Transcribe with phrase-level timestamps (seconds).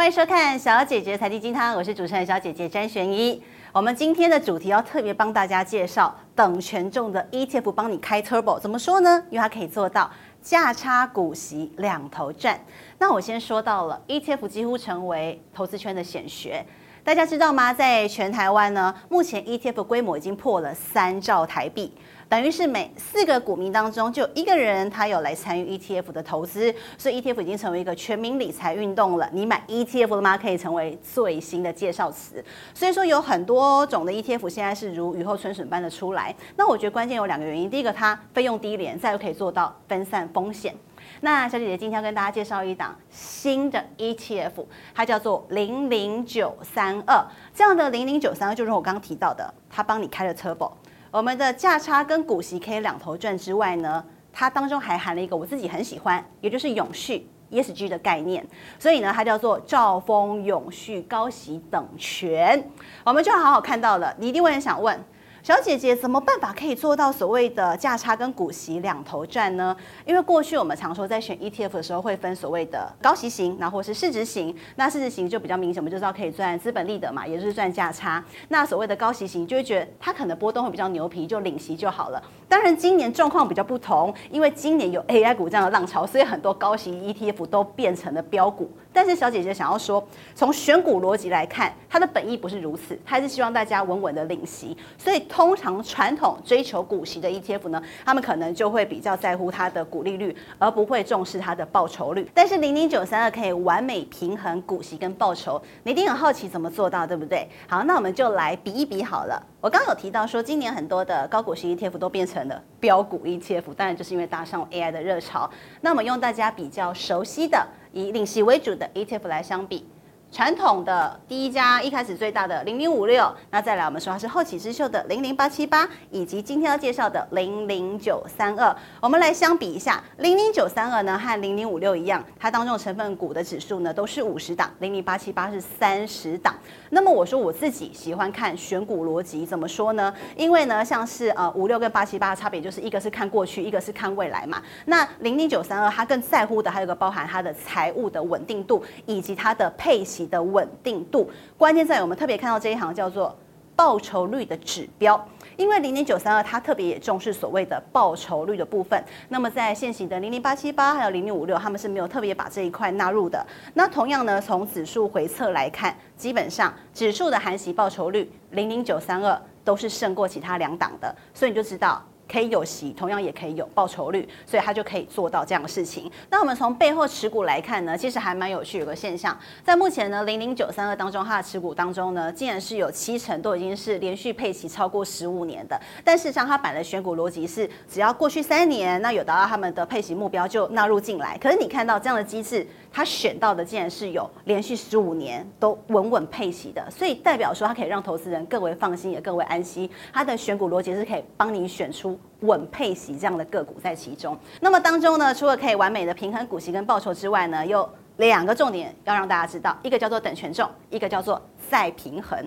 [0.00, 3.38] 欢迎收看小姐姐财经金汤，我是主持人小姐姐詹璇一。
[3.70, 8.58] 我们今天的主题要特别帮大家介绍等权重的 ETF，帮你开 Turbo。
[8.58, 9.22] 怎么说呢？
[9.28, 10.10] 因为它可以做到
[10.40, 12.58] 价差股息两头赚。
[12.98, 16.64] 那我先说到了 ETF 几乎成为投资圈的显学。
[17.10, 17.74] 大家知道吗？
[17.74, 21.92] 在全台湾呢，目前 ETF 规模已经破了三兆台币，
[22.28, 29.28] 等于是每四个股民当中就一个人他有来参与 ETF 的投资，所以 ETF 已经成为一个全民理财运动了。
[29.32, 30.38] 你买 ETF 了吗？
[30.38, 32.44] 可以成为最新的介绍词。
[32.72, 36.32] 所以说有很多种的 ETF 现在是如雨后春笋般的出来。
[36.54, 40.72] 那我觉得关键有两个原因，第一个它费用低廉，再又可以做到分散风险。
[41.20, 44.64] 那小姐姐今天要跟大家介绍一档新的 ETF，
[44.94, 47.22] 它叫做零零九三二。
[47.54, 50.72] 这样的零零九三二就是我刚刚提到的，它帮你开了 Turbo。
[51.10, 58.46] 我们的价差跟股息可以两头赚之外呢，它当中还含了一个我自己很喜欢，也就是永续 ESG 的概念。
[58.78, 62.70] 所以呢，它叫做兆丰永续高息等权。
[63.04, 65.04] 我们就好好看到了，你一定会很想问。
[65.42, 69.74] 小姐姐，怎么办法可以做到所谓的价差跟股息两头赚呢？
[70.04, 74.54] 因为过去我们常说在选 ETF 的时候会分所谓的高息型，然后是市值型。
[74.76, 78.22] 那市值型就比较明显，我们就知道可以赚资本利得嘛，也就是赚价差。
[78.48, 82.22] 那所谓的高息型就会觉得它可能波动会比较牛皮，就领息就好了。
[82.46, 88.70] 当然今年状况比较不同，因为今年有 AI 股这样的浪潮，所以很多高息 ETF 都变成了标股。
[88.92, 90.02] 但是小姐姐想要说，
[90.34, 94.76] 从选股逻辑来看，它的本意不是如此，它还是希望大家稳稳的领息。
[94.98, 102.28] 所以通常传统追求股息的 ETF 呢，他们可能就会比较在乎它的股利率，而不会重视它的报酬率。
[102.34, 107.48] 但是零零九三二可以完美平衡股息跟报酬，你一定很好奇怎么做到，对不对？
[107.68, 109.40] 好，那我们就来比一比好了。
[109.60, 115.48] 我刚刚有提到说，今年很多的高股息 ETF 都变成了标股 ETF，当然就是因为搭上 AI 的热潮。
[115.82, 119.86] 那我们用大家比较熟悉的以领息为主的 ETF 来相比。
[120.32, 136.54] 传统的第一家一开始最大的零零五六，那再来我们说它是后起之秀的零零八七八，以及今天要介绍的零零九三二，我们来相比一下，零零九三二呢和零零五六一样，它当中成分股的指数呢都是五十档，零零八七八是三十档。
[136.90, 140.14] 那么我说我自己喜欢看选股逻辑，怎么说呢？
[140.36, 144.62] 因为呢像是呃五六跟八七八的差别就是一个是看过去，一个是看未来嘛。
[144.84, 150.19] 那零零九三二它更在乎的还有个包含它的财务的稳定度，以及它的配息。
[150.26, 153.36] 的稳定度，关键在于我们特别看到这一行叫做
[153.76, 155.26] 报酬率的指标，
[155.56, 159.02] 因为零零九三二它特别也重视所谓的报酬率的部分。
[159.28, 163.46] 那么在现行的零零八七八还有零零五六，他们是没有特别把这一块纳入的。
[163.74, 172.04] 那同样呢，从指数回测来看，基本上指数的含息报酬率零零九三二都是胜过其他两档的，所以你就知道。
[172.30, 176.10] 可以有息，同样也可以有报酬率，所以它就可以做到这样的事情。
[176.30, 185.80] 那我们从背后持股来看呢，其实还蛮有趣，有个现象，在目前呢零零九三二当中，它的持股当中呢，竟然是有七成都已经是连续配息超过十五年的。
[186.04, 191.36] 但事实上，它本来的选股逻辑是，只要过去三年，那有达到他们的配息目标就纳入进来。
[191.38, 192.66] 可是你看到这样的机制。
[192.92, 199.88] 他选到的竟然是有连续十五年都稳稳配息的，所以代表说他可以让投资人更为放心，也更为安心。
[200.12, 204.38] 他的选股逻辑是可以帮你选出稳配息这样的个股在其中。
[204.60, 212.38] 那么当中呢，除了可以完美的平衡股息跟报酬之外呢，有两个重点要让大家知道，一个叫做等权重，一个叫做再平衡。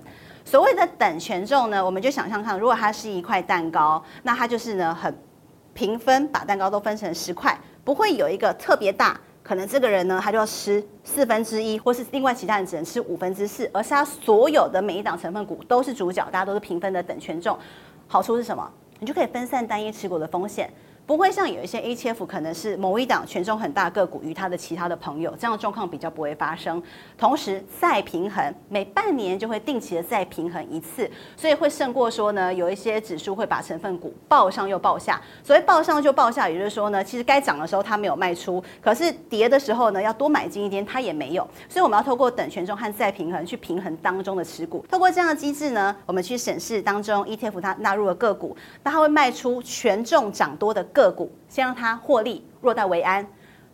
[0.45, 5.15] 所谓的等权重呢，我们就想象看，如果它是一块蛋糕，那它就是呢很
[5.73, 9.19] 平分，把蛋糕都分成十块，不会有一个特别大。
[9.41, 17.57] 可能这个人呢，他就要吃四分之一，或是另外其他人只能吃五分之四，而是他所有的每一档成分股都是主角，大家都是平分的等权重。
[18.07, 18.71] 好处是什么？
[19.03, 20.71] 你就可以分散单一持股的风险。
[21.05, 26.81] 不会像有一些 ETF 可能是某一档权重很大个股与他的其他的朋友，这样的状况比较不会发生。
[27.17, 35.21] 同时再平衡，每半年就会定期的再平衡一次，所以会胜过说呢，有一些指数会把成分股抱上又抱下。
[35.43, 41.45] 所谓抱上就抱下，也就是说呢，其实该涨的时候它没有卖出，可是跌的时候呢，要多买进一点它也没有。
[41.67, 44.85] 所以我们要透过等权重和再平衡去平衡当中的持股。
[44.89, 50.81] 透过这样的机制呢，我们去审视当中 ETF 它纳入了个股，那它会卖出权重涨多的。
[50.93, 53.27] 个股先让它获利，落袋为安。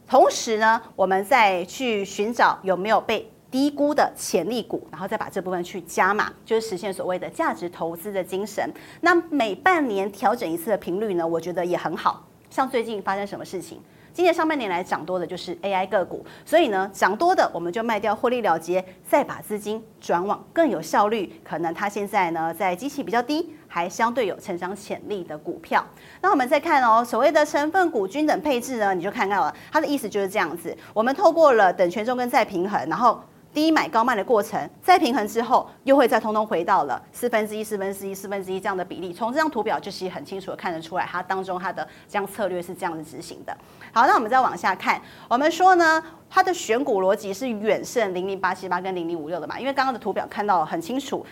[0.07, 8.71] 同时呢，我们再去寻找有没有被低估的潜力股，然后再把这部分去加码，就是实现所谓的价值投资的精神。
[9.01, 12.25] 那每半年调整一次的频率呢，我觉得也很好。
[12.49, 13.79] 像最近发生什么事情？
[14.11, 25.85] 今年上半年来涨多的就是 AI 个股，所以呢，涨多的我们就卖掉获利了结，再把资金转往更有效率，可能它现在呢在机器比较低，还相对有成长潜力的股票。
[26.19, 30.75] 那我们再看哦，所谓的成分股均等配置呢，你就看到了，它的意思就是这样子。
[30.93, 33.21] 我们透过了等权重跟再平衡，然后
[33.53, 39.13] 低买高卖的过程，再平衡之后，又会再通通回到了四分之一、四分之一、四分之一这样的比例。
[39.13, 43.57] 从这张图表就是很清楚的看得出来，它当中它的这样策略是这样子执行的。
[43.91, 51.25] 好，那我们再往下看，我们说呢，它的选股逻辑是远胜零零八七八跟零零五六的嘛，因为刚刚的图表看到很清楚。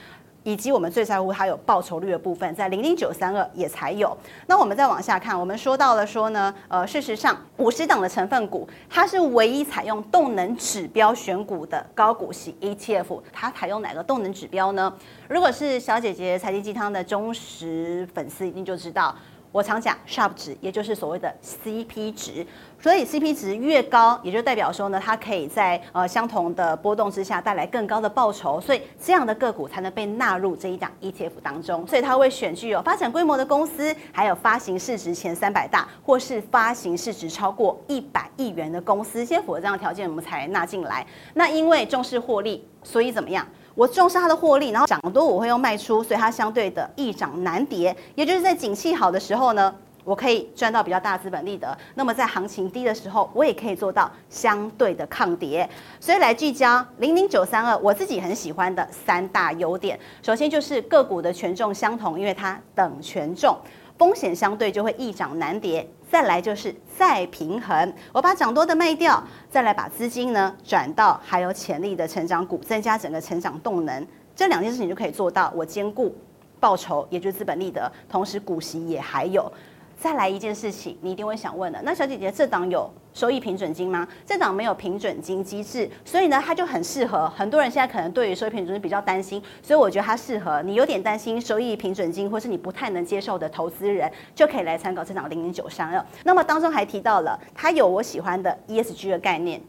[0.48, 4.18] 以及我们最在乎它有报酬率的部分，在零零九三二也才有。
[4.46, 13.22] 那我们再往下看，我们说到了说呢，呃，事实上五十档的成分股，它是唯一采用动能指标选股的高股息 ETF。
[13.34, 14.94] 它采用哪个动能指标呢？
[15.28, 19.14] 如果是小姐姐财经鸡汤的忠实粉丝，一定就知道。
[19.57, 22.45] 我常讲 Sharp 值，也就是所谓的 CP 值，
[22.80, 31.88] 所以 CP 值越高，也就代表说呢，它可以在呃相同的波动之下带来更高的报酬，所以这样的个股才能被纳入这一档 ETF 当中。
[31.88, 41.03] 所以它会选具有发展规模的公司，还有发行市值前三百大，或是发行市值超过一百亿元的公司，先符合这样的条件，我们才纳进来。
[41.33, 43.44] 那因为重视获利，所以怎么样？
[43.77, 49.71] 我重视它的获利，然后涨多我会用卖出，所以它相对的易涨难跌，也就是在景气好的时候呢，
[50.03, 51.77] 我可以赚到比较大资本利得。
[51.94, 55.69] 那么在行情低的时候，我也可以做到相对的抗跌。
[56.00, 63.56] 所以来聚焦零零九三二，我自己很喜欢的三大优点，首先就是个股的权重相同，因为它等权重，
[63.98, 65.88] 风险相对就会易涨难跌。
[66.10, 69.22] 再来就是再平衡，我把涨多的卖掉，
[69.52, 76.16] 再来把资金呢转到还有潜力的成长股，增加整个成长动能，这两件事情就可以做到，我兼顾
[76.62, 79.52] 报酬，也就是资本利得，同时股息也还有。
[80.00, 84.08] 再来一件事情，你一定会想问的，那小姐姐这档有收益平准金吗？
[84.24, 96.06] 这档没有平准金机制，所以呢，它就很适合很多人现在可能对于收益平准金比较担心，所以我觉得它适合你有点担心收益平准金，或是你不太能接受的投资人，就可以来参考这档零零九三二。
[96.24, 99.60] 那么当中还提到了它有我喜欢的 ESG 的概念，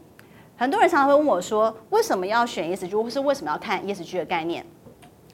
[0.55, 4.63] 很多人常常会问我说，为什么要选 ESG，或是为什么要看 ESG 的概念？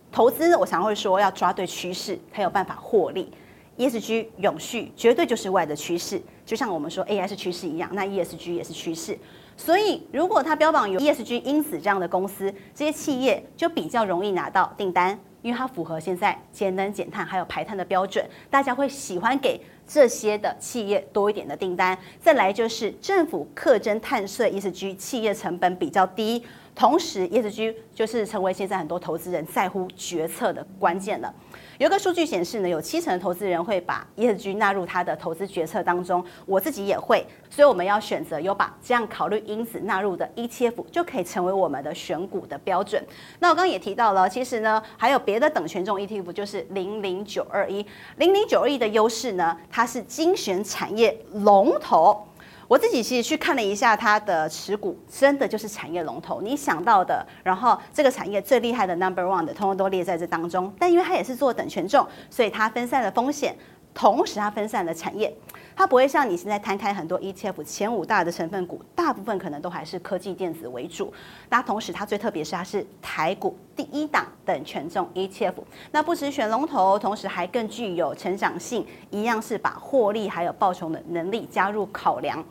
[0.10, 3.30] 投资我常会说要抓对趋势，才有办法获利。
[3.77, 9.18] ESG 永续绝对就是外的趋势，就像我们说 AI 是趋势一样，那 ESG 也是趋势。
[9.57, 21.98] 所以，如果它标榜有 ESG 因子这样的公司，这些企业就比较容易拿到订单，因为它符合现在节能减碳还有排碳的标准，大家会喜欢给这些的企业多一点的订单。
[22.19, 26.44] 再来就是政府课征碳税，ESG 企业成本比较低，
[26.75, 31.33] 同时 ESG 就是成为现在很多投资人在乎决策的关键了。
[31.77, 43.01] 有个数据显示呢，有七成的投资人会把 ESG 纳入他的投资决策当中，我自己也会，所以我们要选择有把这样考虑因子纳入的 ETF，就可以成为我们的选股的标准。
[43.39, 47.86] 那我刚刚也提到了，其实呢还有别的等权重 ETF，就是零零九二一，
[48.18, 52.25] 零零九二一的优势呢，它是精选产业龙头。
[52.68, 56.42] 我自己其实去看了一下它的持股，真的就是产业龙头。
[56.42, 60.74] 你想到的，然后这个产业最厉害的 Number One 的，通通都列在这当中。
[60.80, 63.56] 但因为它也是做等权重，所以它分散了风险。
[63.94, 65.34] 同时，它分散了产业，
[65.75, 71.13] 它不会像你现在摊开很多 ETF 前五大的成分股，大部分可能都还是科技电子为主。
[71.50, 75.56] 那同时，它最特别是它是台股第一档等权重 ETF，
[75.92, 82.44] 那不止选龙头，同时还更具有成长性，一样是把获利还有报酬的能力加入考量。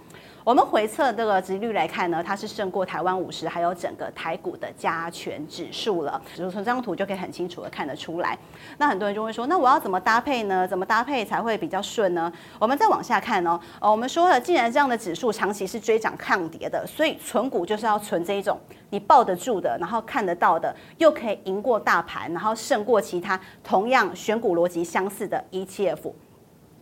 [0.45, 6.21] 我们回测这个殖利率来看呢，它是胜过台湾五十，还有整个台股的加权指数了。
[6.37, 8.39] 从这张图就可以很清楚的看得出来。
[8.77, 10.69] 那很多人就会说，那我要怎么搭配呢？
[10.69, 12.31] 怎么搭配才会比较顺呢？
[12.59, 13.59] 我们再往下看哦。
[13.81, 18.61] 呃，我们说了，既然这样的指数长期是追涨抗跌的，所以存股就是要存这一种
[18.91, 26.13] 你抱得住的，然后看得到的，又可以赢过大盘，然后胜过其他同样选股逻辑相似的 ETF。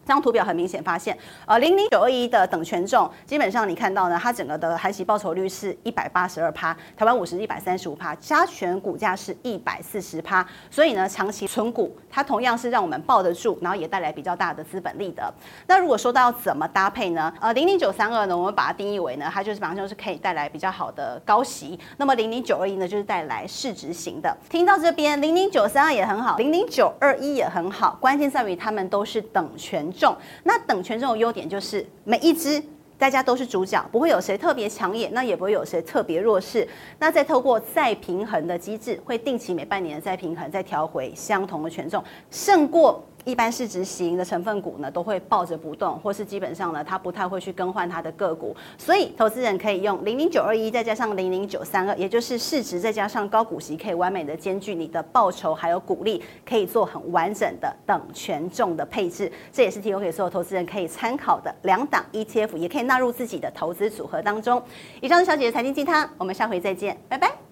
[0.04, 1.16] 这张图表很明显发现，
[1.47, 15.32] 呃，零零九二一的等权重，基本上你看到呢，它整个的含息报酬率是一百八十二趴，台湾五十一百三十五趴，加权股价是一百四十趴，所以呢，长期存股它同样是让我们抱得住，然后也带来比较大的资本利得。
[15.68, 17.32] 那如果说到怎么搭配呢？
[17.40, 21.78] 呃，零零九三二呢，我们把它定义为呢，它就是马上就是可以带来比较好的高息。
[21.99, 24.37] 那么零零九二一呢，就是带来市值型的。
[24.50, 29.91] 听到这边，零零九三二也很好，零零九二一也很好，关键在于它们都是等权。
[29.92, 32.62] 重，那等权重的优点就是每一只
[32.99, 36.66] 大家都是主角，不会有谁特别抢眼，那也不会有谁特别弱势。
[36.99, 43.04] 那再透过再平衡的机制，会定期每半年的再平衡，再调回相同的权重，胜过。
[43.25, 59.31] 一般市值型的成分股呢，都会抱着不动，或是基本上呢，它不太会去更换它的个股，所以投资人可以用零零九二一再加上零零九三二，也就是市值再加上高股息，可以完美的兼具你的报酬还有股利，可以做很完整的等权重的配置。
[59.52, 64.62] 这也是提供给所有投资人可以参考的两档 ETF，也可以纳入自己的投资组合当中。
[65.00, 67.51] 以上是小姐姐财经鸡汤，我们下回再见，拜拜。